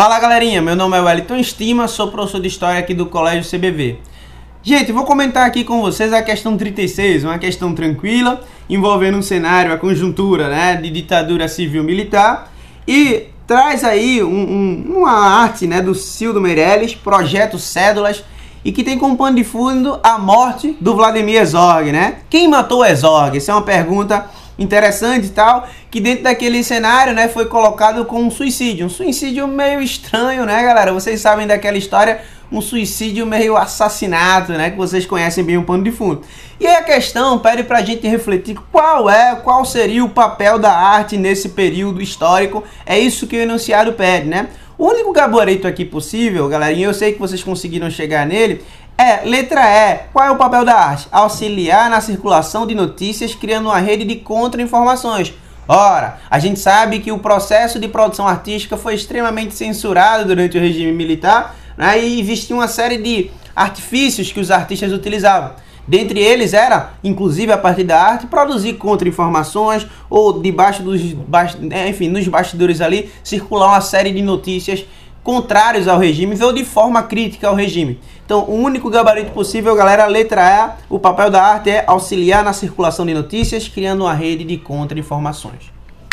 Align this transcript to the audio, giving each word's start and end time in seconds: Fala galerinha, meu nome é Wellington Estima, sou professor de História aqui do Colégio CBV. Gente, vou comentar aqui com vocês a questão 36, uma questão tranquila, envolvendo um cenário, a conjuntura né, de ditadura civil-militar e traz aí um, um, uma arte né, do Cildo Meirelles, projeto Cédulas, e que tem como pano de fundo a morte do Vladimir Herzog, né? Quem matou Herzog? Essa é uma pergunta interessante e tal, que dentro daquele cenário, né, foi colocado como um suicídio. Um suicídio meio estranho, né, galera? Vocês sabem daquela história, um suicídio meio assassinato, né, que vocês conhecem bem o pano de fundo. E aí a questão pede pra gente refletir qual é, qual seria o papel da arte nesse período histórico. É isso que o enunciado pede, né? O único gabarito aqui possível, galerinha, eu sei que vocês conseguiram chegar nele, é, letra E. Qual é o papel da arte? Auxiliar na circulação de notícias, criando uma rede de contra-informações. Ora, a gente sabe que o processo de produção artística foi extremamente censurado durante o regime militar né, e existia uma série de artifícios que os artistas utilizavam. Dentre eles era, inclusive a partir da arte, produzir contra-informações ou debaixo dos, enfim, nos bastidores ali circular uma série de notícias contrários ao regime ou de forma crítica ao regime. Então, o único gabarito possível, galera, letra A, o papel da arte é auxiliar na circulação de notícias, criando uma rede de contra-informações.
Fala 0.00 0.20
galerinha, 0.20 0.62
meu 0.62 0.76
nome 0.76 0.96
é 0.96 1.00
Wellington 1.00 1.38
Estima, 1.38 1.88
sou 1.88 2.06
professor 2.06 2.40
de 2.40 2.46
História 2.46 2.78
aqui 2.78 2.94
do 2.94 3.06
Colégio 3.06 3.42
CBV. 3.50 3.98
Gente, 4.62 4.92
vou 4.92 5.02
comentar 5.02 5.44
aqui 5.44 5.64
com 5.64 5.80
vocês 5.80 6.12
a 6.12 6.22
questão 6.22 6.56
36, 6.56 7.24
uma 7.24 7.36
questão 7.36 7.74
tranquila, 7.74 8.40
envolvendo 8.70 9.18
um 9.18 9.22
cenário, 9.22 9.72
a 9.72 9.76
conjuntura 9.76 10.48
né, 10.48 10.76
de 10.76 10.88
ditadura 10.88 11.48
civil-militar 11.48 12.48
e 12.86 13.26
traz 13.44 13.82
aí 13.82 14.22
um, 14.22 14.28
um, 14.28 14.98
uma 14.98 15.10
arte 15.10 15.66
né, 15.66 15.82
do 15.82 15.96
Cildo 15.96 16.40
Meirelles, 16.40 16.94
projeto 16.94 17.58
Cédulas, 17.58 18.22
e 18.64 18.70
que 18.70 18.84
tem 18.84 18.96
como 18.96 19.16
pano 19.16 19.34
de 19.34 19.42
fundo 19.42 19.98
a 20.04 20.16
morte 20.16 20.76
do 20.80 20.94
Vladimir 20.94 21.40
Herzog, 21.40 21.90
né? 21.90 22.18
Quem 22.30 22.46
matou 22.46 22.84
Herzog? 22.84 23.36
Essa 23.36 23.50
é 23.50 23.54
uma 23.56 23.62
pergunta 23.62 24.30
interessante 24.58 25.26
e 25.26 25.30
tal, 25.30 25.68
que 25.90 26.00
dentro 26.00 26.24
daquele 26.24 26.62
cenário, 26.64 27.14
né, 27.14 27.28
foi 27.28 27.46
colocado 27.46 28.04
como 28.04 28.24
um 28.24 28.30
suicídio. 28.30 28.86
Um 28.86 28.90
suicídio 28.90 29.46
meio 29.46 29.80
estranho, 29.80 30.44
né, 30.44 30.62
galera? 30.62 30.92
Vocês 30.92 31.20
sabem 31.20 31.46
daquela 31.46 31.78
história, 31.78 32.20
um 32.50 32.60
suicídio 32.60 33.24
meio 33.24 33.56
assassinato, 33.56 34.52
né, 34.52 34.70
que 34.70 34.76
vocês 34.76 35.06
conhecem 35.06 35.44
bem 35.44 35.56
o 35.56 35.64
pano 35.64 35.84
de 35.84 35.92
fundo. 35.92 36.22
E 36.58 36.66
aí 36.66 36.76
a 36.76 36.82
questão 36.82 37.38
pede 37.38 37.62
pra 37.62 37.82
gente 37.82 38.08
refletir 38.08 38.56
qual 38.72 39.08
é, 39.08 39.36
qual 39.36 39.64
seria 39.64 40.04
o 40.04 40.08
papel 40.08 40.58
da 40.58 40.72
arte 40.72 41.16
nesse 41.16 41.50
período 41.50 42.02
histórico. 42.02 42.64
É 42.84 42.98
isso 42.98 43.28
que 43.28 43.36
o 43.36 43.40
enunciado 43.40 43.92
pede, 43.92 44.26
né? 44.26 44.48
O 44.78 44.86
único 44.86 45.12
gabarito 45.12 45.66
aqui 45.66 45.84
possível, 45.84 46.48
galerinha, 46.48 46.86
eu 46.86 46.94
sei 46.94 47.12
que 47.12 47.18
vocês 47.18 47.42
conseguiram 47.42 47.90
chegar 47.90 48.24
nele, 48.24 48.64
é, 48.96 49.22
letra 49.24 49.60
E. 49.60 49.98
Qual 50.12 50.24
é 50.24 50.30
o 50.30 50.36
papel 50.36 50.64
da 50.64 50.76
arte? 50.76 51.08
Auxiliar 51.10 51.90
na 51.90 52.00
circulação 52.00 52.64
de 52.64 52.76
notícias, 52.76 53.34
criando 53.34 53.66
uma 53.66 53.78
rede 53.80 54.04
de 54.04 54.14
contra-informações. 54.14 55.34
Ora, 55.66 56.20
a 56.30 56.38
gente 56.38 56.60
sabe 56.60 57.00
que 57.00 57.10
o 57.10 57.18
processo 57.18 57.80
de 57.80 57.88
produção 57.88 58.28
artística 58.28 58.76
foi 58.76 58.94
extremamente 58.94 59.52
censurado 59.52 60.24
durante 60.24 60.56
o 60.56 60.60
regime 60.60 60.92
militar 60.92 61.56
né, 61.76 62.00
e 62.00 62.20
existia 62.20 62.54
uma 62.54 62.68
série 62.68 62.98
de 62.98 63.32
artifícios 63.56 64.30
que 64.30 64.38
os 64.38 64.48
artistas 64.48 64.92
utilizavam. 64.92 65.54
Dentre 65.88 66.20
eles 66.20 66.52
era, 66.52 66.90
inclusive 67.02 67.50
a 67.50 67.56
partir 67.56 67.82
da 67.82 67.98
arte, 67.98 68.26
produzir 68.26 68.74
contra-informações 68.74 69.86
ou 70.10 70.38
debaixo 70.38 70.82
dos, 70.82 71.00
enfim, 71.88 72.10
nos 72.10 72.28
bastidores 72.28 72.82
ali 72.82 73.10
circular 73.24 73.68
uma 73.68 73.80
série 73.80 74.12
de 74.12 74.20
notícias 74.20 74.84
contrários 75.24 75.88
ao 75.88 75.98
regime 75.98 76.38
ou 76.42 76.52
de 76.52 76.62
forma 76.62 77.02
crítica 77.02 77.48
ao 77.48 77.54
regime. 77.54 77.98
Então, 78.24 78.44
o 78.44 78.54
único 78.54 78.90
gabarito 78.90 79.30
possível, 79.32 79.74
galera, 79.74 80.06
letra 80.06 80.42
A, 80.42 80.76
o 80.90 80.98
papel 80.98 81.30
da 81.30 81.42
arte 81.42 81.70
é 81.70 81.84
auxiliar 81.86 82.44
na 82.44 82.52
circulação 82.52 83.06
de 83.06 83.14
notícias, 83.14 83.66
criando 83.66 84.04
uma 84.04 84.12
rede 84.12 84.44
de 84.44 84.58
contra-informações. 84.58 85.77